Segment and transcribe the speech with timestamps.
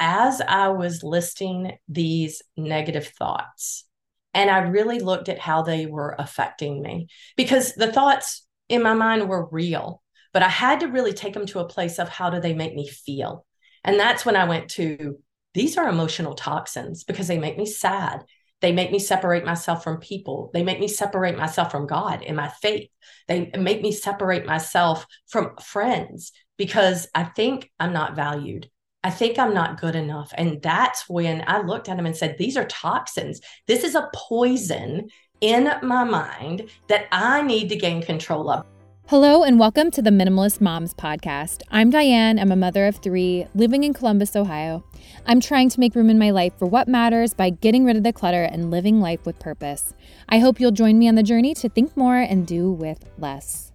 [0.00, 3.84] as I was listing these negative thoughts,
[4.34, 8.94] and I really looked at how they were affecting me because the thoughts in my
[8.94, 12.30] mind were real, but I had to really take them to a place of how
[12.30, 13.46] do they make me feel.
[13.84, 15.18] And that's when I went to
[15.54, 18.24] these are emotional toxins because they make me sad.
[18.60, 20.50] They make me separate myself from people.
[20.52, 22.90] They make me separate myself from God and my faith.
[23.28, 28.68] They make me separate myself from friends because I think I'm not valued.
[29.08, 30.34] I think I'm not good enough.
[30.36, 33.40] And that's when I looked at him and said, These are toxins.
[33.66, 35.08] This is a poison
[35.40, 38.66] in my mind that I need to gain control of.
[39.06, 41.62] Hello, and welcome to the Minimalist Moms podcast.
[41.70, 42.38] I'm Diane.
[42.38, 44.84] I'm a mother of three living in Columbus, Ohio.
[45.24, 48.02] I'm trying to make room in my life for what matters by getting rid of
[48.02, 49.94] the clutter and living life with purpose.
[50.28, 53.72] I hope you'll join me on the journey to think more and do with less.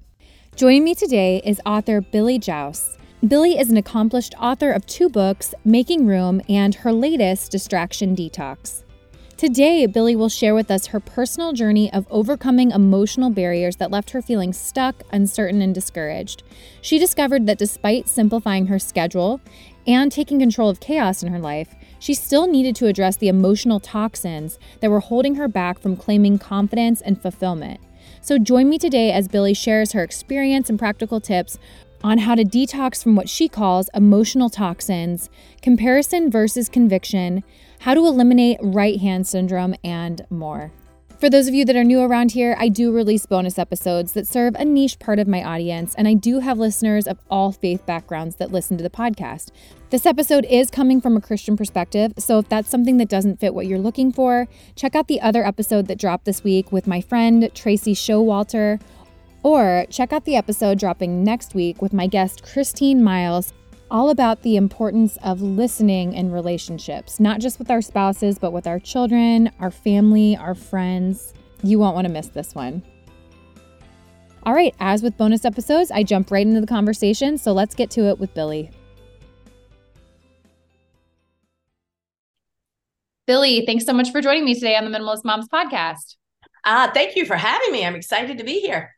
[0.55, 3.00] Joining me today is author Billie Jauss.
[3.26, 8.84] Billie is an accomplished author of two books, Making Room and her latest, Distraction Detox.
[9.38, 14.09] Today, Billie will share with us her personal journey of overcoming emotional barriers that left
[14.09, 16.44] her feeling stuck, uncertain, and discouraged.
[16.81, 19.40] She discovered that despite simplifying her schedule
[19.88, 23.80] and taking control of chaos in her life, she still needed to address the emotional
[23.80, 27.80] toxins that were holding her back from claiming confidence and fulfillment.
[28.19, 31.58] So, join me today as Billie shares her experience and practical tips
[32.04, 35.30] on how to detox from what she calls emotional toxins,
[35.62, 37.44] comparison versus conviction,
[37.80, 40.72] how to eliminate right hand syndrome, and more.
[41.24, 44.28] For those of you that are new around here, I do release bonus episodes that
[44.28, 47.86] serve a niche part of my audience, and I do have listeners of all faith
[47.86, 49.52] backgrounds that listen to the podcast.
[49.90, 53.54] This episode is coming from a Christian perspective, so if that's something that doesn't fit
[53.54, 57.00] what you're looking for, check out the other episode that dropped this week with my
[57.00, 58.81] friend Tracy Showalter
[59.44, 63.53] or check out the episode dropping next week with my guest, Christine Miles,
[63.91, 68.66] all about the importance of listening in relationships, not just with our spouses, but with
[68.66, 71.33] our children, our family, our friends.
[71.61, 72.81] You won't want to miss this one.
[74.45, 77.89] All right, as with bonus episodes, I jump right into the conversation, so let's get
[77.91, 78.72] to it with Billie.
[83.25, 86.16] Billie, thanks so much for joining me today on the Minimalist Moms podcast.
[86.66, 87.85] Uh, thank you for having me.
[87.85, 88.94] I'm excited to be here.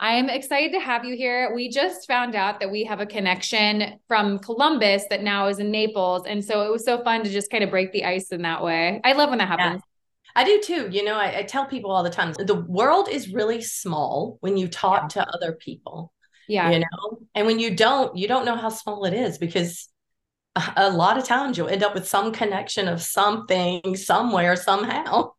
[0.00, 1.54] I'm excited to have you here.
[1.54, 5.70] We just found out that we have a connection from Columbus that now is in
[5.70, 6.26] Naples.
[6.26, 8.62] And so it was so fun to just kind of break the ice in that
[8.62, 9.00] way.
[9.04, 9.82] I love when that happens.
[9.84, 9.90] Yeah.
[10.36, 10.88] I do too.
[10.90, 14.56] You know, I, I, tell people all the time the world is really small when
[14.56, 15.22] you talk yeah.
[15.22, 16.12] to other people.
[16.48, 16.70] Yeah.
[16.70, 19.88] You know, and when you don't, you don't know how small it is because
[20.56, 25.30] a, a lot of times you'll end up with some connection of something somewhere, somehow.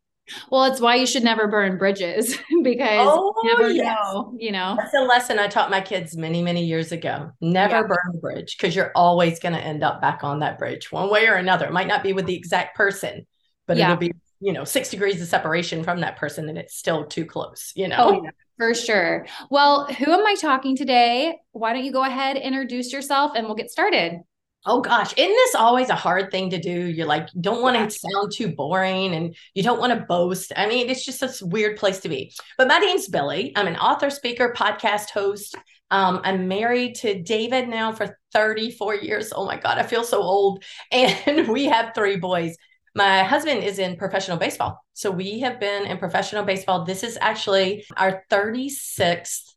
[0.50, 3.86] Well, it's why you should never burn bridges because oh, you never yes.
[3.86, 4.76] know, you know.
[4.78, 7.32] That's a lesson I taught my kids many, many years ago.
[7.42, 7.84] Never yeah.
[7.84, 11.10] burn a bridge because you're always going to end up back on that bridge one
[11.10, 11.68] way or another.
[11.68, 13.26] It might not be with the exact person,
[13.68, 13.86] but yeah.
[13.86, 17.26] it'll be, you know, six degrees of separation from that person and it's still too
[17.26, 17.98] close, you know.
[18.00, 19.26] Oh, yeah, for sure.
[19.50, 21.38] Well, who am I talking today?
[21.52, 24.22] Why don't you go ahead, introduce yourself, and we'll get started.
[24.68, 26.88] Oh gosh, isn't this always a hard thing to do?
[26.88, 30.52] You're like, don't want to sound too boring and you don't want to boast.
[30.56, 32.34] I mean, it's just a weird place to be.
[32.58, 33.54] But my name's Billie.
[33.56, 35.56] I'm an author, speaker, podcast host.
[35.92, 39.32] Um, I'm married to David now for 34 years.
[39.36, 40.64] Oh my God, I feel so old.
[40.92, 42.56] And we have three boys.
[42.96, 44.84] My husband is in professional baseball.
[44.94, 46.86] So we have been in professional baseball.
[46.86, 49.52] This is actually our 36th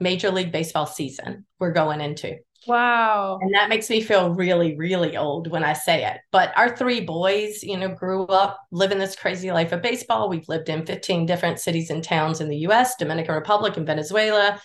[0.00, 2.36] Major League Baseball season we're going into.
[2.66, 3.38] Wow.
[3.40, 6.18] And that makes me feel really, really old when I say it.
[6.32, 10.28] But our three boys, you know, grew up living this crazy life of baseball.
[10.28, 14.60] We've lived in 15 different cities and towns in the US, Dominican Republic, and Venezuela.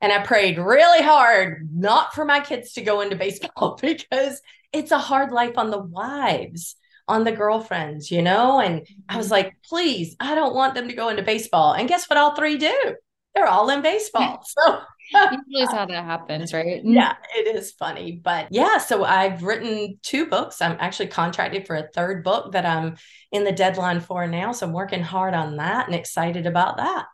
[0.00, 4.40] And I prayed really hard not for my kids to go into baseball because
[4.72, 6.76] it's a hard life on the wives,
[7.08, 8.60] on the girlfriends, you know?
[8.60, 9.32] And I was mm-hmm.
[9.32, 11.72] like, please, I don't want them to go into baseball.
[11.72, 12.96] And guess what all three do?
[13.34, 14.44] They're all in baseball.
[14.56, 14.80] So
[15.12, 16.82] Usually how that happens, right?
[16.84, 18.20] Yeah, it is funny.
[18.22, 20.62] But yeah, so I've written two books.
[20.62, 22.96] I'm actually contracted for a third book that I'm
[23.32, 24.52] in the deadline for now.
[24.52, 27.06] So I'm working hard on that and excited about that.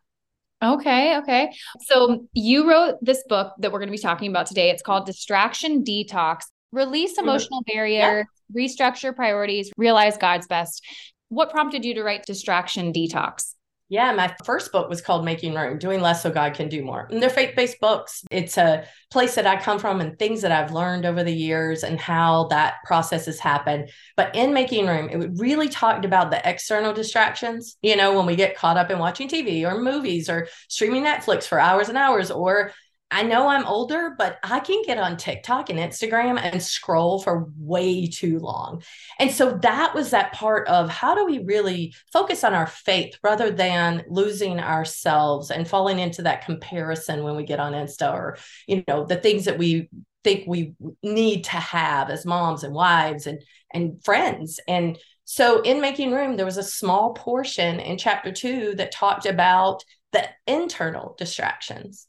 [0.63, 1.51] Okay, okay.
[1.87, 4.71] So you wrote this book that we're going to be talking about today.
[4.71, 6.43] It's called Distraction Detox
[6.73, 7.29] Release mm-hmm.
[7.29, 8.65] Emotional Barrier, yeah.
[8.67, 10.85] Restructure Priorities, Realize God's Best.
[11.29, 13.55] What prompted you to write Distraction Detox?
[13.91, 17.09] Yeah, my first book was called Making Room, Doing Less So God Can Do More.
[17.11, 18.23] And they're faith based books.
[18.31, 21.83] It's a place that I come from and things that I've learned over the years
[21.83, 23.91] and how that process has happened.
[24.17, 27.79] But in Making Room, it really talked about the external distractions.
[27.83, 31.43] You know, when we get caught up in watching TV or movies or streaming Netflix
[31.43, 32.71] for hours and hours or
[33.11, 37.51] I know I'm older, but I can get on TikTok and Instagram and scroll for
[37.59, 38.83] way too long.
[39.19, 43.19] And so that was that part of how do we really focus on our faith
[43.23, 48.39] rather than losing ourselves and falling into that comparison when we get on Insta or,
[48.69, 49.89] you know, the things that we
[50.23, 53.43] think we need to have as moms and wives and
[53.73, 54.61] and friends.
[54.69, 59.27] And so in making room, there was a small portion in chapter two that talked
[59.27, 62.09] about the internal distractions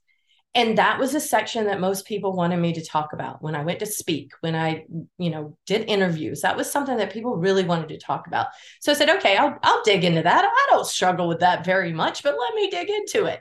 [0.54, 3.42] and that was a section that most people wanted me to talk about.
[3.42, 4.86] When i went to speak when i
[5.18, 8.48] you know did interviews that was something that people really wanted to talk about.
[8.80, 10.46] So i said okay i'll, I'll dig into that.
[10.46, 13.40] I don't struggle with that very much but let me dig into it.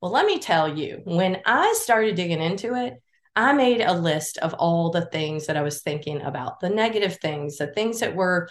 [0.00, 2.94] Well let me tell you when i started digging into it
[3.36, 7.16] i made a list of all the things that i was thinking about the negative
[7.16, 8.48] things the things that were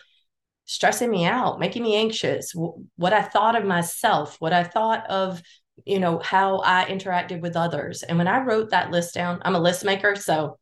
[0.66, 2.54] stressing me out making me anxious
[2.96, 5.42] what i thought of myself what i thought of
[5.86, 8.04] you know how i interacted with others.
[8.04, 10.58] And when i wrote that list down i'm a list maker so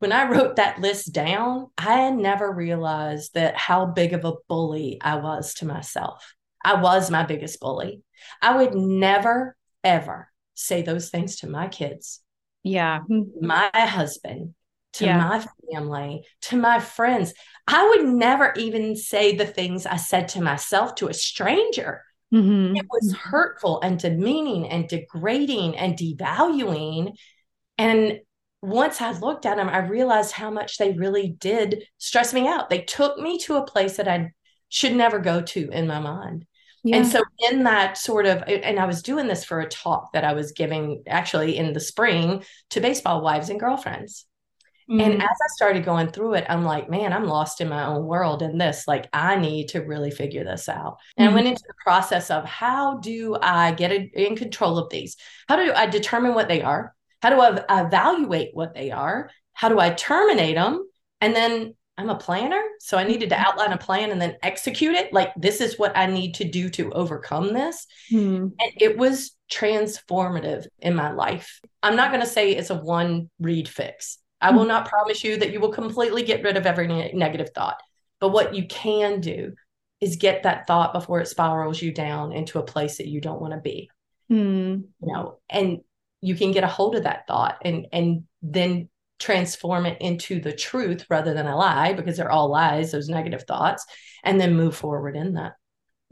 [0.00, 4.98] when i wrote that list down i never realized that how big of a bully
[5.00, 6.34] i was to myself.
[6.62, 8.02] I was my biggest bully.
[8.42, 12.20] I would never ever say those things to my kids
[12.62, 13.00] yeah.
[13.40, 14.54] my husband
[14.94, 15.18] to yeah.
[15.18, 17.32] my family to my friends.
[17.66, 22.76] I would never even say the things i said to myself to a stranger Mm-hmm.
[22.76, 27.14] It was hurtful and demeaning and degrading and devaluing.
[27.76, 28.20] And
[28.62, 32.70] once I looked at them, I realized how much they really did stress me out.
[32.70, 34.32] They took me to a place that I
[34.68, 36.46] should never go to in my mind.
[36.84, 36.96] Yeah.
[36.96, 40.24] And so, in that sort of, and I was doing this for a talk that
[40.24, 44.24] I was giving actually in the spring to baseball wives and girlfriends.
[44.90, 45.00] Mm-hmm.
[45.00, 48.06] And as I started going through it, I'm like, man, I'm lost in my own
[48.06, 48.88] world in this.
[48.88, 50.98] Like, I need to really figure this out.
[51.16, 51.32] And mm-hmm.
[51.32, 55.16] I went into the process of how do I get in control of these?
[55.48, 56.94] How do I determine what they are?
[57.22, 59.30] How do I evaluate what they are?
[59.52, 60.84] How do I terminate them?
[61.20, 62.62] And then I'm a planner.
[62.80, 63.44] So I needed to mm-hmm.
[63.44, 65.12] outline a plan and then execute it.
[65.12, 67.86] Like, this is what I need to do to overcome this.
[68.10, 68.48] Mm-hmm.
[68.58, 71.60] And it was transformative in my life.
[71.82, 74.18] I'm not going to say it's a one read fix.
[74.40, 77.50] I will not promise you that you will completely get rid of every ne- negative
[77.54, 77.80] thought.
[78.20, 79.54] But what you can do
[80.00, 83.40] is get that thought before it spirals you down into a place that you don't
[83.40, 83.90] want to be.
[84.30, 84.84] Mm.
[85.00, 85.80] You know, and
[86.20, 88.88] you can get a hold of that thought and and then
[89.18, 93.44] transform it into the truth rather than a lie because they're all lies, those negative
[93.44, 93.84] thoughts,
[94.24, 95.52] and then move forward in that.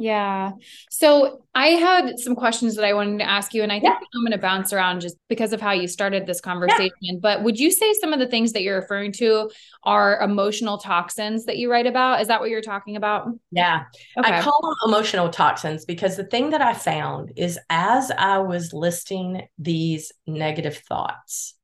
[0.01, 0.53] Yeah.
[0.91, 4.07] So I had some questions that I wanted to ask you, and I think yeah.
[4.15, 6.93] I'm going to bounce around just because of how you started this conversation.
[7.01, 7.19] Yeah.
[7.21, 9.51] But would you say some of the things that you're referring to
[9.83, 12.21] are emotional toxins that you write about?
[12.21, 13.27] Is that what you're talking about?
[13.51, 13.85] Yeah.
[14.17, 14.35] Okay.
[14.35, 18.73] I call them emotional toxins because the thing that I found is as I was
[18.73, 21.55] listing these negative thoughts,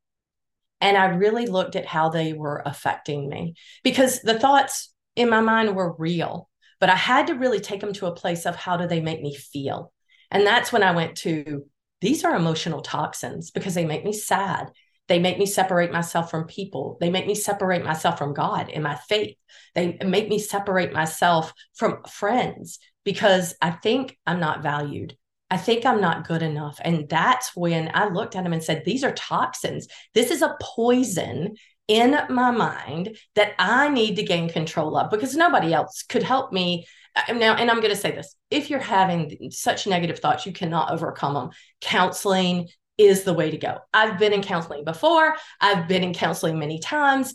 [0.80, 3.54] and I really looked at how they were affecting me
[3.84, 6.50] because the thoughts in my mind were real
[6.84, 9.22] but I had to really take them to a place of how do they make
[9.22, 9.90] me feel?
[10.30, 11.64] And that's when I went to
[12.02, 14.70] these are emotional toxins because they make me sad.
[15.08, 16.98] They make me separate myself from people.
[17.00, 19.34] They make me separate myself from God and my faith.
[19.74, 25.16] They make me separate myself from friends because I think I'm not valued.
[25.50, 26.82] I think I'm not good enough.
[26.84, 29.88] And that's when I looked at them and said, These are toxins.
[30.12, 31.54] This is a poison
[31.88, 36.52] in my mind that I need to gain control of because nobody else could help
[36.52, 36.86] me.
[37.14, 40.52] Uh, now, and I'm going to say this if you're having such negative thoughts, you
[40.52, 41.50] cannot overcome them.
[41.80, 43.78] Counseling is the way to go.
[43.92, 47.34] I've been in counseling before, I've been in counseling many times.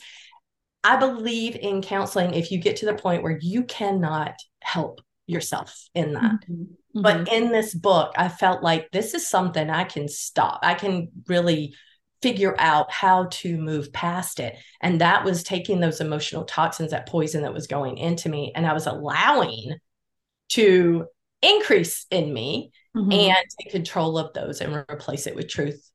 [0.84, 5.88] I believe in counseling if you get to the point where you cannot help yourself
[5.94, 6.40] in that.
[6.50, 7.02] Mm-hmm.
[7.02, 7.34] But mm-hmm.
[7.34, 10.62] in this book, I felt like this is something I can stop.
[10.64, 11.76] I can really
[12.22, 14.58] figure out how to move past it.
[14.82, 18.66] And that was taking those emotional toxins, that poison that was going into me, and
[18.66, 19.78] I was allowing
[20.50, 21.06] to
[21.42, 23.12] increase in me mm-hmm.
[23.12, 25.90] and take control of those and replace it with truth.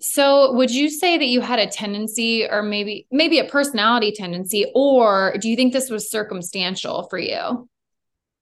[0.00, 4.70] So, would you say that you had a tendency or maybe maybe a personality tendency
[4.74, 7.68] or do you think this was circumstantial for you?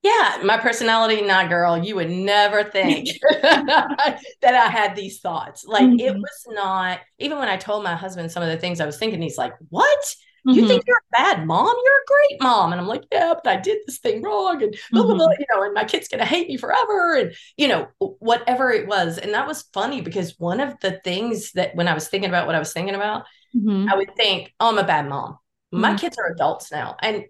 [0.05, 5.65] Yeah, my personality, nah, girl, you would never think that I had these thoughts.
[5.65, 5.99] Like mm-hmm.
[5.99, 8.99] it was not, even when I told my husband some of the things I was
[8.99, 9.99] thinking, he's like, What?
[10.47, 10.59] Mm-hmm.
[10.59, 11.75] You think you're a bad mom?
[11.83, 12.73] You're a great mom.
[12.73, 14.63] And I'm like, Yeah, but I did this thing wrong.
[14.63, 15.41] And blah, blah, blah, mm-hmm.
[15.41, 17.15] you know, and my kid's going to hate me forever.
[17.15, 19.17] And, you know, whatever it was.
[19.17, 22.47] And that was funny because one of the things that when I was thinking about
[22.47, 23.25] what I was thinking about,
[23.57, 23.89] mm-hmm.
[23.91, 25.39] I would think, Oh, I'm a bad mom.
[25.73, 25.97] My mm-hmm.
[25.97, 26.97] kids are adults now.
[27.01, 27.25] And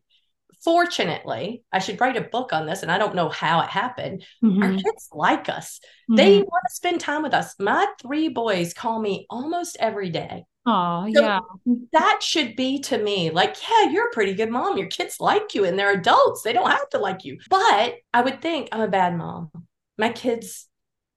[0.64, 4.24] fortunately, I should write a book on this, and I don't know how it happened.
[4.42, 4.62] Mm-hmm.
[4.62, 5.80] Our kids like us.
[6.10, 6.16] Mm-hmm.
[6.16, 7.54] They want to spend time with us.
[7.58, 10.44] My three boys call me almost every day.
[10.66, 11.40] Oh, so yeah.
[11.92, 14.78] That should be to me like, yeah, you're a pretty good mom.
[14.78, 16.40] Your kids like you and they're adults.
[16.42, 17.38] They don't have to like you.
[17.50, 19.50] But I would think I'm a bad mom.
[19.98, 20.66] My kids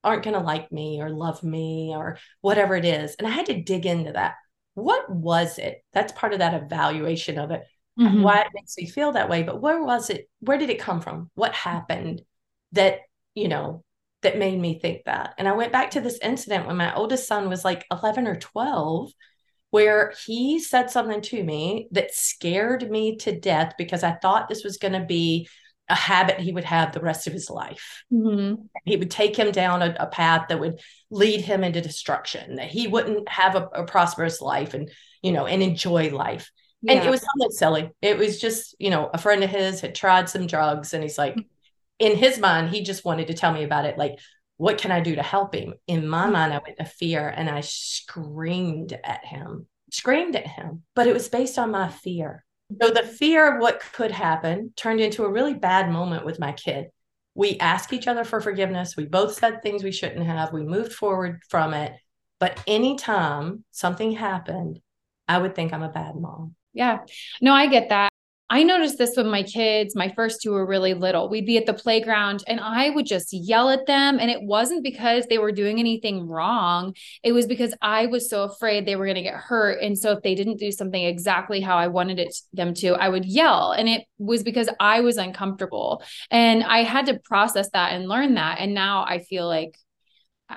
[0.04, 3.16] aren't going to like me or love me or whatever it is.
[3.16, 4.36] And I had to dig into that.
[4.74, 5.82] What was it?
[5.94, 7.64] That's part of that evaluation of it.
[8.00, 8.22] Mm-hmm.
[8.22, 9.44] Why it makes me feel that way.
[9.44, 10.30] But where was it?
[10.40, 11.32] Where did it come from?
[11.36, 12.22] What happened
[12.74, 13.00] that,
[13.34, 13.84] you know,
[14.22, 15.34] that made me think that?
[15.38, 18.36] And I went back to this incident when my oldest son was like 11 or
[18.36, 19.12] 12
[19.70, 24.64] where he said something to me that scared me to death because I thought this
[24.64, 25.48] was going to be
[25.90, 28.04] a habit he would have the rest of his life.
[28.12, 28.64] Mm-hmm.
[28.86, 32.68] He would take him down a, a, path that would lead him into destruction, that
[32.68, 36.52] he wouldn't have a, a prosperous life and, you know, and enjoy life.
[36.82, 36.94] Yeah.
[36.94, 37.92] And it was something silly.
[38.02, 41.18] It was just, you know, a friend of his had tried some drugs and he's
[41.18, 41.48] like, mm-hmm.
[42.00, 43.98] in his mind, he just wanted to tell me about it.
[43.98, 44.20] Like,
[44.58, 45.74] what can I do to help him?
[45.88, 46.34] In my mm-hmm.
[46.34, 51.14] mind, I went to fear and I screamed at him, screamed at him, but it
[51.14, 52.44] was based on my fear.
[52.82, 56.52] So the fear of what could happen turned into a really bad moment with my
[56.52, 56.88] kid.
[57.34, 58.98] We asked each other for forgiveness.
[58.98, 60.52] We both said things we shouldn't have.
[60.52, 61.94] We moved forward from it.
[62.40, 64.80] But anytime something happened,
[65.28, 66.56] I would think I'm a bad mom.
[66.78, 67.00] Yeah.
[67.42, 68.12] No, I get that.
[68.50, 69.96] I noticed this with my kids.
[69.96, 71.28] My first two were really little.
[71.28, 74.20] We'd be at the playground and I would just yell at them.
[74.20, 76.96] And it wasn't because they were doing anything wrong.
[77.24, 79.82] It was because I was so afraid they were going to get hurt.
[79.82, 83.10] And so if they didn't do something exactly how I wanted it them to, I
[83.10, 83.72] would yell.
[83.72, 86.04] And it was because I was uncomfortable.
[86.30, 88.60] And I had to process that and learn that.
[88.60, 89.78] And now I feel like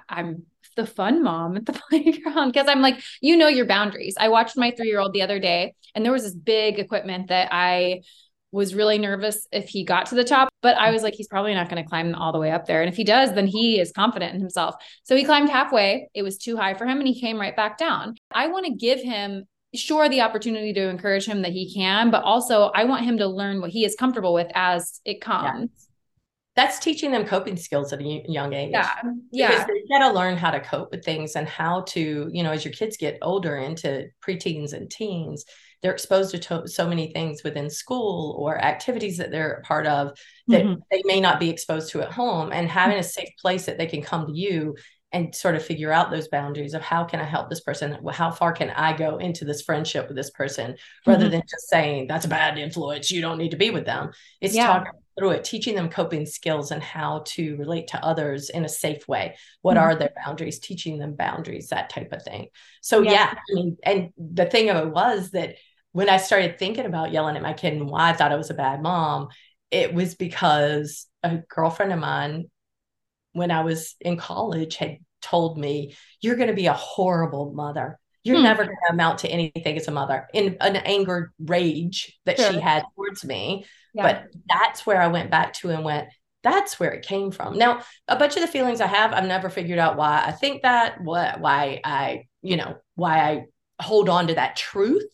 [0.09, 0.45] I'm
[0.81, 4.15] the fun mom at the playground because I'm like, you know, your boundaries.
[4.19, 7.29] I watched my three year old the other day, and there was this big equipment
[7.29, 8.03] that I
[8.53, 11.55] was really nervous if he got to the top, but I was like, he's probably
[11.55, 12.83] not going to climb all the way up there.
[12.83, 14.75] And if he does, then he is confident in himself.
[15.05, 16.09] So he climbed halfway.
[16.15, 18.17] It was too high for him and he came right back down.
[18.33, 22.25] I want to give him sure the opportunity to encourage him that he can, but
[22.25, 25.71] also I want him to learn what he is comfortable with as it comes.
[25.71, 25.90] Yeah
[26.61, 28.71] that's teaching them coping skills at a young age.
[28.73, 28.91] Yeah.
[29.33, 29.49] Yeah.
[29.49, 32.51] Because they got to learn how to cope with things and how to, you know,
[32.51, 35.47] as your kids get older into preteens and teens,
[35.81, 39.87] they're exposed to, to so many things within school or activities that they're a part
[39.87, 40.13] of
[40.49, 40.81] that mm-hmm.
[40.91, 42.53] they may not be exposed to at home.
[42.53, 44.77] And having a safe place that they can come to you
[45.13, 47.99] and sort of figure out those boundaries of how can I help this person?
[48.13, 50.77] How far can I go into this friendship with this person
[51.07, 51.33] rather mm-hmm.
[51.33, 53.11] than just saying that's a bad influence.
[53.11, 54.11] You don't need to be with them.
[54.43, 54.67] It's yeah.
[54.67, 58.69] talking through it, teaching them coping skills and how to relate to others in a
[58.71, 59.37] safe way.
[59.61, 59.85] What mm-hmm.
[59.85, 60.59] are their boundaries?
[60.59, 62.49] Teaching them boundaries, that type of thing.
[62.81, 63.13] So yeah.
[63.13, 65.57] yeah, I mean, and the thing of it was that
[65.93, 68.49] when I started thinking about yelling at my kid and why I thought I was
[68.49, 69.29] a bad mom,
[69.71, 72.47] it was because a girlfriend of mine,
[73.33, 77.99] when I was in college, had told me, You're going to be a horrible mother.
[78.23, 78.45] You're hmm.
[78.45, 82.53] never going to amount to anything as a mother in an anger rage that sure.
[82.53, 83.65] she had towards me.
[83.95, 84.03] Yeah.
[84.03, 86.09] But that's where I went back to and went,
[86.43, 87.59] that's where it came from.
[87.59, 90.63] Now, a bunch of the feelings I have, I've never figured out why I think
[90.63, 93.45] that, what, why I, you know, why I
[93.81, 95.05] hold on to that truth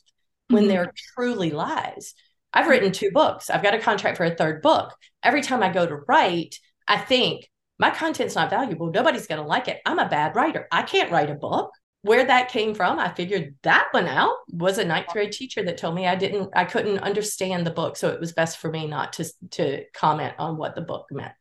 [0.48, 0.70] when mm-hmm.
[0.70, 2.14] they're truly lies.
[2.52, 3.50] I've written two books.
[3.50, 4.94] I've got a contract for a third book.
[5.22, 7.48] Every time I go to write, I think
[7.78, 8.90] my content's not valuable.
[8.90, 9.80] Nobody's going to like it.
[9.84, 10.66] I'm a bad writer.
[10.70, 11.72] I can't write a book
[12.06, 15.76] where that came from i figured that one out was a ninth grade teacher that
[15.76, 18.86] told me i didn't i couldn't understand the book so it was best for me
[18.86, 21.32] not to to comment on what the book meant.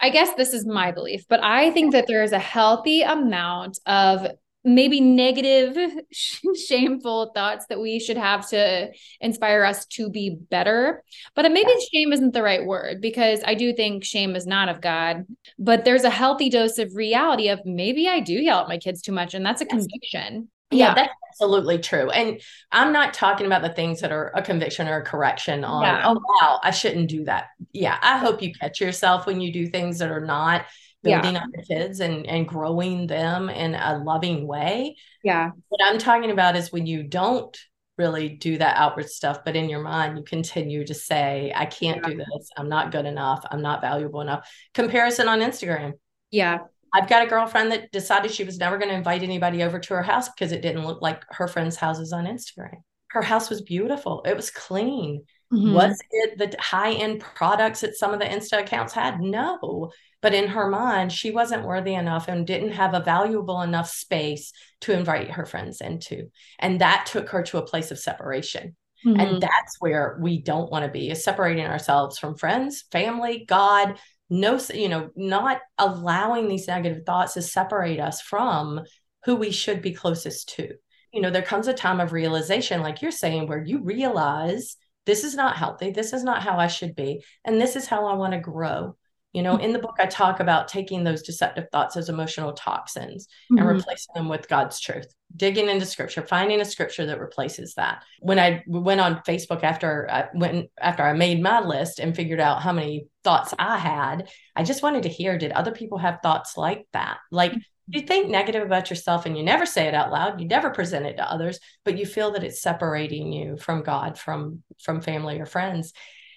[0.00, 3.78] I guess this is my belief but i think that there is a healthy amount
[3.86, 4.26] of
[4.66, 5.78] maybe negative,
[6.12, 11.02] shameful thoughts that we should have to inspire us to be better.
[11.34, 11.84] But uh, maybe yeah.
[11.92, 15.24] shame isn't the right word because I do think shame is not of God.
[15.58, 19.00] But there's a healthy dose of reality of maybe I do yell at my kids
[19.00, 20.48] too much, and that's a conviction.
[20.72, 22.10] Yeah, yeah, that's absolutely true.
[22.10, 22.40] And
[22.72, 26.02] I'm not talking about the things that are a conviction or a correction on, yeah.
[26.04, 27.50] oh, wow, I shouldn't do that.
[27.72, 30.64] Yeah, I hope you catch yourself when you do things that are not
[31.06, 31.42] building yeah.
[31.42, 34.96] on the kids and and growing them in a loving way.
[35.22, 35.50] Yeah.
[35.68, 37.56] What I'm talking about is when you don't
[37.98, 42.00] really do that outward stuff, but in your mind you continue to say, I can't
[42.02, 42.10] yeah.
[42.10, 42.50] do this.
[42.56, 43.44] I'm not good enough.
[43.50, 44.48] I'm not valuable enough.
[44.74, 45.92] Comparison on Instagram.
[46.30, 46.58] Yeah.
[46.92, 49.94] I've got a girlfriend that decided she was never going to invite anybody over to
[49.94, 52.76] her house because it didn't look like her friends' houses on Instagram.
[53.08, 54.22] Her house was beautiful.
[54.26, 55.24] It was clean.
[55.52, 55.74] Mm-hmm.
[55.74, 59.20] Was it the high end products that some of the Insta accounts had?
[59.20, 59.92] No.
[60.20, 64.52] But in her mind, she wasn't worthy enough and didn't have a valuable enough space
[64.80, 66.30] to invite her friends into.
[66.58, 68.74] And that took her to a place of separation.
[69.04, 69.20] Mm-hmm.
[69.20, 73.98] And that's where we don't want to be is separating ourselves from friends, family, God,
[74.28, 78.80] no, you know, not allowing these negative thoughts to separate us from
[79.24, 80.74] who we should be closest to.
[81.12, 84.76] You know, there comes a time of realization, like you're saying, where you realize
[85.06, 85.90] this is not healthy.
[85.90, 87.24] This is not how I should be.
[87.44, 88.96] And this is how I want to grow.
[89.32, 93.26] You know, in the book, I talk about taking those deceptive thoughts as emotional toxins
[93.26, 93.58] mm-hmm.
[93.58, 98.02] and replacing them with God's truth, digging into scripture, finding a scripture that replaces that.
[98.20, 102.40] When I went on Facebook after I went after I made my list and figured
[102.40, 106.20] out how many thoughts I had, I just wanted to hear did other people have
[106.22, 107.18] thoughts like that?
[107.30, 107.52] Like
[107.88, 111.06] you think negative about yourself and you never say it out loud you never present
[111.06, 115.40] it to others but you feel that it's separating you from god from from family
[115.40, 115.92] or friends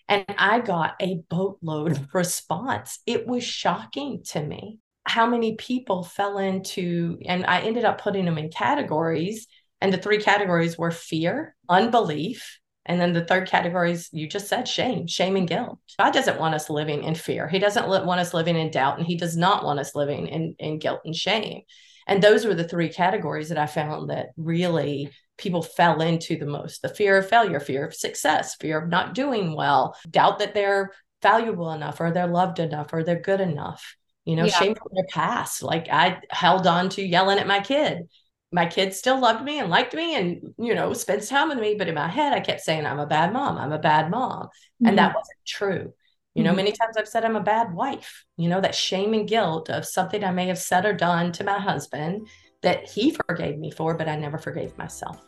[0.09, 2.99] and I got a boatload of response.
[3.05, 8.25] It was shocking to me how many people fell into, and I ended up putting
[8.25, 9.47] them in categories.
[9.81, 12.58] And the three categories were fear, unbelief,
[12.89, 15.77] and then the third category is you just said shame, shame and guilt.
[15.99, 17.47] God doesn't want us living in fear.
[17.47, 20.55] He doesn't want us living in doubt, and He does not want us living in,
[20.57, 21.61] in guilt and shame.
[22.07, 26.47] And those were the three categories that I found that really people fell into the
[26.47, 30.55] most the fear of failure, fear of success, fear of not doing well, doubt that
[30.55, 30.91] they're
[31.21, 33.95] valuable enough or they're loved enough or they're good enough.
[34.25, 34.53] You know, yeah.
[34.53, 35.61] shame from their past.
[35.61, 38.09] Like I held on to yelling at my kid.
[38.51, 41.75] My kids still loved me and liked me and, you know, spends time with me.
[41.75, 43.57] But in my head, I kept saying, I'm a bad mom.
[43.57, 44.45] I'm a bad mom.
[44.45, 44.87] Mm-hmm.
[44.87, 45.93] And that wasn't true.
[46.35, 46.57] You know, mm-hmm.
[46.57, 49.85] many times I've said I'm a bad wife, you know, that shame and guilt of
[49.85, 52.27] something I may have said or done to my husband
[52.61, 55.21] that he forgave me for, but I never forgave myself.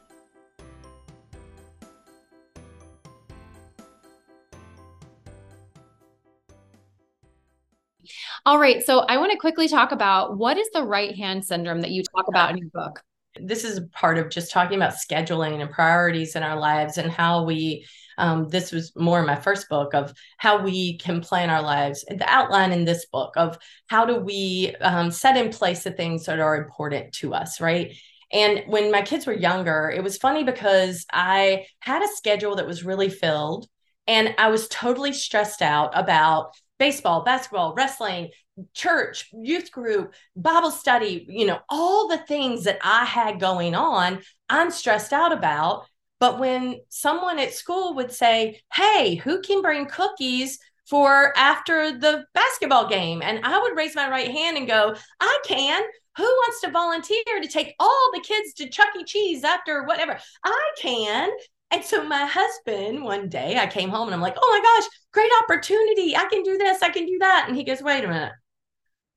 [8.46, 8.84] All right.
[8.84, 12.04] So I want to quickly talk about what is the right hand syndrome that you
[12.04, 13.02] talk about in your book?
[13.40, 17.44] This is part of just talking about scheduling and priorities in our lives and how
[17.44, 17.86] we
[18.18, 22.30] um, this was more my first book of how we can plan our lives the
[22.30, 23.58] outline in this book of
[23.88, 27.96] how do we um, set in place the things that are important to us right?
[28.34, 32.68] And when my kids were younger it was funny because i had a schedule that
[32.68, 33.68] was really filled
[34.08, 38.32] and i was totally stressed out about baseball, basketball, wrestling,
[38.74, 44.20] church, youth group, Bible study, you know, all the things that I had going on,
[44.50, 45.86] I'm stressed out about.
[46.20, 52.26] But when someone at school would say, Hey, who can bring cookies for after the
[52.34, 53.22] basketball game?
[53.24, 55.82] And I would raise my right hand and go, I can.
[56.18, 59.04] Who wants to volunteer to take all the kids to Chuck E.
[59.06, 60.20] Cheese after whatever?
[60.44, 61.30] I can.
[61.72, 64.90] And so my husband, one day I came home and I'm like, oh my gosh,
[65.14, 66.16] great opportunity.
[66.16, 66.82] I can do this.
[66.82, 67.46] I can do that.
[67.48, 68.34] And he goes, wait a minute.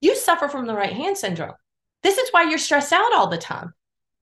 [0.00, 1.54] You suffer from the right hand syndrome.
[2.02, 3.72] This is why you're stressed out all the time.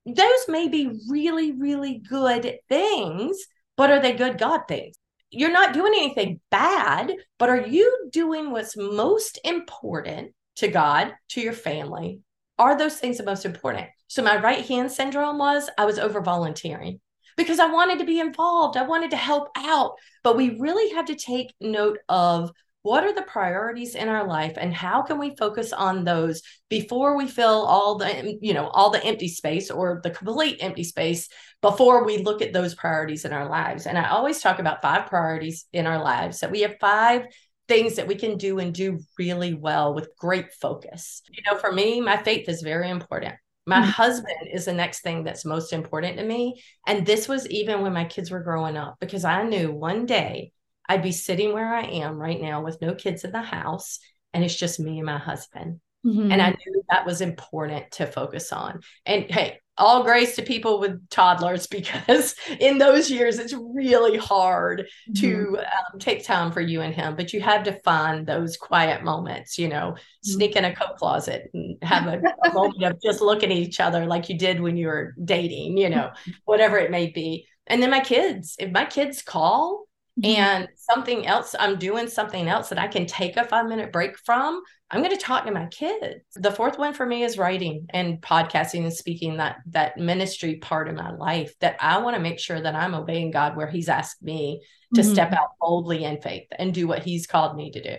[0.05, 3.45] Those may be really, really good things,
[3.77, 4.95] but are they good God things?
[5.29, 11.41] You're not doing anything bad, but are you doing what's most important to God, to
[11.41, 12.19] your family?
[12.59, 13.87] Are those things the most important?
[14.07, 16.99] So my right hand syndrome was I was over volunteering
[17.35, 18.77] because I wanted to be involved.
[18.77, 19.93] I wanted to help out.
[20.23, 22.51] But we really have to take note of
[22.83, 27.17] what are the priorities in our life and how can we focus on those before
[27.17, 31.29] we fill all the you know all the empty space or the complete empty space
[31.61, 35.07] before we look at those priorities in our lives and i always talk about five
[35.07, 37.25] priorities in our lives that we have five
[37.67, 41.71] things that we can do and do really well with great focus you know for
[41.71, 43.89] me my faith is very important my mm-hmm.
[43.91, 46.61] husband is the next thing that's most important to me.
[46.85, 50.51] And this was even when my kids were growing up, because I knew one day
[50.87, 53.99] I'd be sitting where I am right now with no kids in the house,
[54.33, 55.79] and it's just me and my husband.
[56.05, 56.31] Mm-hmm.
[56.31, 58.81] And I knew that was important to focus on.
[59.05, 64.85] And hey, all grace to people with toddlers because in those years it's really hard
[65.09, 65.13] mm-hmm.
[65.13, 69.03] to um, take time for you and him but you have to find those quiet
[69.03, 70.31] moments you know mm-hmm.
[70.31, 73.79] sneak in a coat closet and have a, a moment of just looking at each
[73.79, 76.11] other like you did when you were dating you know
[76.45, 79.85] whatever it may be and then my kids if my kids call
[80.21, 80.39] Mm-hmm.
[80.39, 84.15] and something else i'm doing something else that i can take a five minute break
[84.19, 87.87] from i'm going to talk to my kids the fourth one for me is writing
[87.89, 92.21] and podcasting and speaking that that ministry part of my life that i want to
[92.21, 94.61] make sure that i'm obeying god where he's asked me
[94.93, 95.13] to mm-hmm.
[95.13, 97.95] step out boldly in faith and do what he's called me to do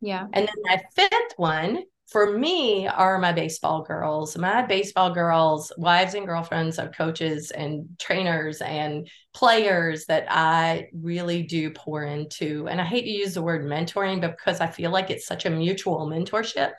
[0.00, 4.36] yeah and then my fifth one for me are my baseball girls.
[4.38, 11.42] My baseball girls, wives and girlfriends of coaches and trainers and players that I really
[11.42, 12.66] do pour into.
[12.66, 15.50] And I hate to use the word mentoring, because I feel like it's such a
[15.50, 16.72] mutual mentorship.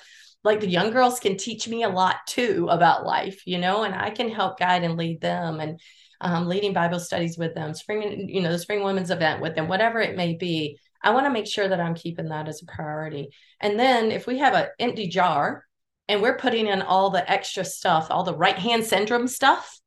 [0.44, 3.94] Like the young girls can teach me a lot too about life, you know, and
[3.94, 5.60] I can help guide and lead them.
[5.60, 5.80] And
[6.22, 9.68] um, leading Bible studies with them, spring, you know, the spring women's event with them,
[9.68, 10.80] whatever it may be.
[11.02, 13.30] I want to make sure that I'm keeping that as a priority.
[13.60, 15.66] And then if we have an empty jar
[16.08, 19.80] and we're putting in all the extra stuff, all the right hand syndrome stuff,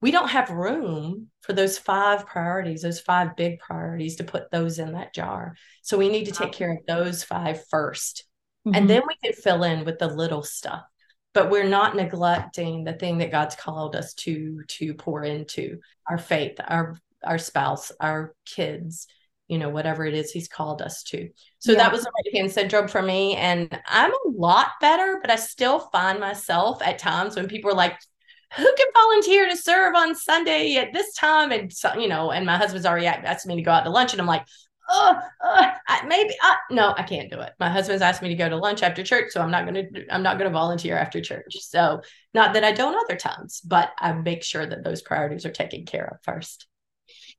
[0.00, 4.78] we don't have room for those five priorities, those five big priorities to put those
[4.78, 5.56] in that jar.
[5.82, 8.24] So we need to take care of those five first.
[8.66, 8.74] mm-hmm.
[8.76, 10.82] And then we can fill in with the little stuff.
[11.32, 16.18] But we're not neglecting the thing that God's called us to to pour into our
[16.18, 19.06] faith, our our spouse, our kids,
[19.50, 21.28] you know, whatever it is he's called us to.
[21.58, 21.78] So yeah.
[21.78, 23.34] that was the right hand syndrome for me.
[23.34, 27.74] And I'm a lot better, but I still find myself at times when people are
[27.74, 27.98] like,
[28.56, 31.50] who can volunteer to serve on Sunday at this time?
[31.50, 34.12] And so, you know, and my husband's already asked me to go out to lunch.
[34.12, 34.46] And I'm like,
[34.88, 35.70] oh, uh,
[36.06, 37.52] maybe uh, no, I can't do it.
[37.58, 40.22] My husband's asked me to go to lunch after church, so I'm not gonna I'm
[40.22, 41.56] not gonna volunteer after church.
[41.60, 42.02] So
[42.34, 45.84] not that I don't other times, but I make sure that those priorities are taken
[45.84, 46.66] care of first.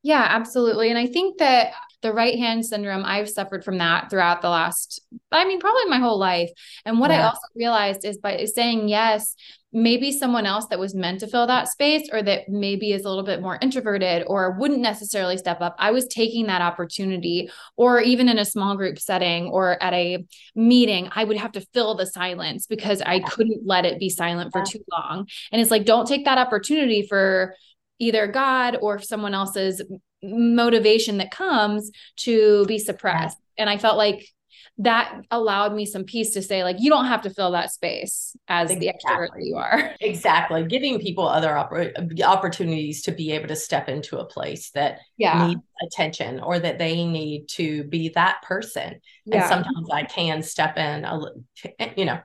[0.03, 0.89] Yeah, absolutely.
[0.89, 5.01] And I think that the right hand syndrome, I've suffered from that throughout the last,
[5.31, 6.49] I mean, probably my whole life.
[6.85, 7.21] And what yeah.
[7.21, 9.35] I also realized is by saying yes,
[9.73, 13.09] maybe someone else that was meant to fill that space or that maybe is a
[13.09, 18.01] little bit more introverted or wouldn't necessarily step up i was taking that opportunity or
[18.01, 21.95] even in a small group setting or at a meeting i would have to fill
[21.95, 25.85] the silence because i couldn't let it be silent for too long and it's like
[25.85, 27.55] don't take that opportunity for
[27.99, 29.81] either god or someone else's
[30.23, 34.27] motivation that comes to be suppressed and i felt like
[34.77, 38.35] that allowed me some peace to say like you don't have to fill that space
[38.47, 38.87] as exactly.
[38.87, 43.47] the extrovert that you are exactly giving people other oppor- uh, opportunities to be able
[43.47, 45.47] to step into a place that yeah.
[45.47, 49.41] needs attention or that they need to be that person yeah.
[49.41, 51.19] and sometimes i can step in a
[51.95, 52.19] you know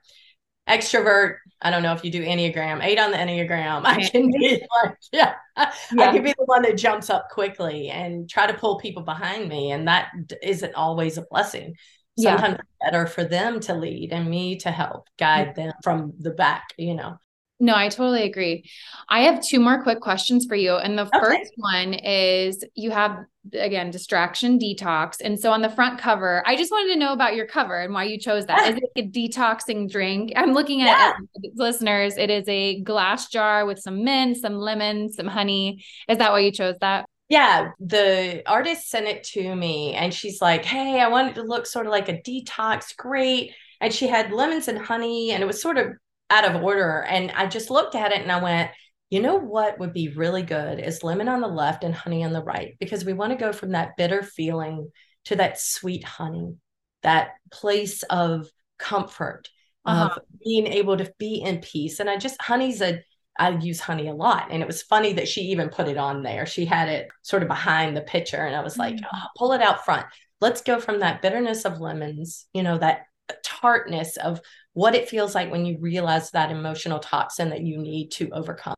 [0.69, 3.85] extrovert i don't know if you do enneagram eight on the enneagram.
[3.85, 7.89] I can be like yeah, yeah, i can be the one that jumps up quickly
[7.89, 10.11] and try to pull people behind me and that
[10.43, 11.77] isn't always a blessing.
[12.19, 12.91] Sometimes yeah.
[12.91, 16.95] better for them to lead and me to help guide them from the back you
[16.95, 17.19] know
[17.59, 18.69] no, I totally agree.
[19.09, 20.77] I have two more quick questions for you.
[20.77, 21.19] And the okay.
[21.19, 25.17] first one is you have, again, distraction detox.
[25.23, 27.95] And so on the front cover, I just wanted to know about your cover and
[27.95, 28.73] why you chose that.
[28.73, 30.33] Is it a detoxing drink?
[30.37, 31.13] I'm looking at yeah.
[31.43, 32.19] it, listeners.
[32.19, 35.85] It is a glass jar with some mint, some lemon, some honey.
[36.09, 37.07] Is that why you chose that?
[37.29, 41.67] yeah, the artist sent it to me and she's like, Hey, I wanted to look
[41.67, 42.97] sort of like a detox.
[42.97, 43.53] Great.
[43.81, 45.89] And she had lemons and honey and it was sort of
[46.31, 47.05] out of order.
[47.09, 48.71] And I just looked at it and I went,
[49.11, 52.33] you know what would be really good is lemon on the left and honey on
[52.33, 54.91] the right, because we want to go from that bitter feeling
[55.27, 56.57] to that sweet honey,
[57.03, 59.49] that place of comfort,
[59.85, 60.17] uh-huh.
[60.17, 62.01] of being able to be in peace.
[62.01, 63.01] And I just, honey's a,
[63.39, 64.49] I use honey a lot.
[64.51, 66.47] And it was funny that she even put it on there.
[66.47, 68.39] She had it sort of behind the picture.
[68.39, 69.05] And I was like, mm-hmm.
[69.15, 70.07] oh, pull it out front.
[70.41, 73.03] Let's go from that bitterness of lemons, you know, that
[73.45, 74.41] tartness of
[74.77, 78.75] what it feels like when you realize that emotional toxin that you need to overcome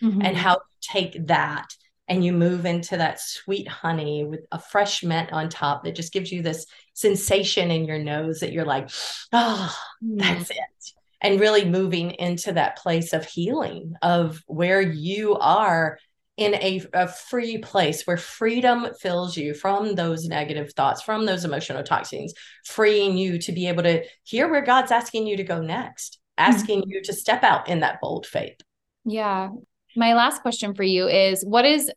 [0.00, 0.22] mm-hmm.
[0.22, 1.66] and how you take that
[2.06, 6.12] and you move into that sweet honey with a fresh mint on top that just
[6.12, 8.90] gives you this sensation in your nose that you're like,
[9.32, 10.18] oh, mm-hmm.
[10.18, 15.98] that's it and really moving into that place of healing of where you are
[16.40, 21.44] in a, a, free place where freedom fills you from those negative thoughts, from those
[21.44, 22.32] emotional toxins,
[22.64, 26.80] freeing you to be able to hear where God's asking you to go next, asking
[26.80, 26.90] mm-hmm.
[26.90, 28.56] you to step out in that bold faith.
[29.04, 29.50] Yeah.
[29.96, 31.90] My last question for you is what is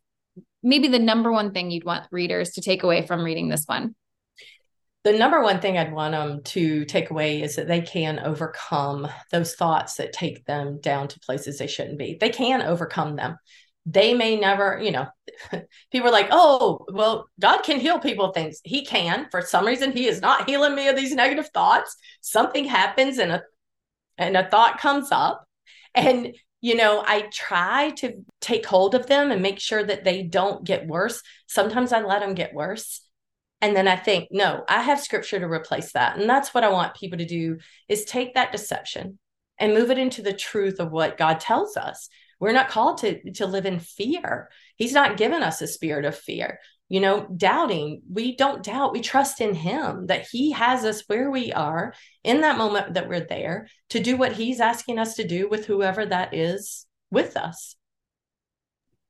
[0.62, 3.96] maybe the number one thing you'd want readers to take away from reading this one?
[5.04, 9.08] the number one thing I'd want them to take away is that they can overcome
[9.32, 12.18] those thoughts that take them down to places they shouldn't be.
[12.20, 13.38] They can overcome them.
[13.86, 15.08] They may never, you know,
[15.92, 18.62] people are like, oh, well, God can heal people things.
[18.64, 19.28] He can.
[19.30, 21.96] For some reason, He is not healing me of these negative thoughts.
[22.22, 23.44] Something happens and a
[24.18, 25.46] and a thought comes up.
[25.96, 30.24] And you know, I try to take hold of them and make sure that they
[30.24, 31.22] don't get worse.
[31.46, 33.02] Sometimes I let them get worse
[33.64, 36.70] and then i think no i have scripture to replace that and that's what i
[36.70, 39.18] want people to do is take that deception
[39.58, 42.10] and move it into the truth of what god tells us
[42.44, 46.16] we're not called to to live in fear he's not given us a spirit of
[46.16, 51.04] fear you know doubting we don't doubt we trust in him that he has us
[51.08, 55.16] where we are in that moment that we're there to do what he's asking us
[55.16, 57.76] to do with whoever that is with us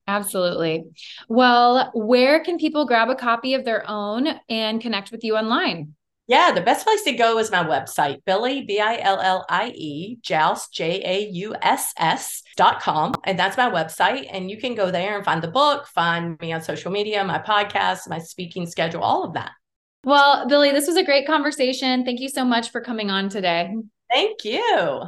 [0.06, 0.84] Absolutely.
[1.30, 5.96] Well, where can people grab a copy of their own and connect with you online?
[6.28, 9.74] Yeah, the best place to go is my website, Billie, B I L L I
[9.76, 13.14] E, Jauss, J A U S S dot com.
[13.26, 14.28] And that's my website.
[14.32, 17.40] And you can go there and find the book, find me on social media, my
[17.40, 19.52] podcast, my speaking schedule, all of that.
[20.06, 22.06] Well, Billie, this was a great conversation.
[22.06, 23.76] Thank you so much for coming on today.
[24.10, 25.04] Thank you.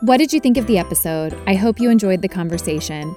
[0.00, 1.36] What did you think of the episode?
[1.48, 3.16] I hope you enjoyed the conversation.